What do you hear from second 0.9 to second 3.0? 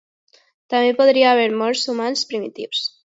podria haver mort humans primitius.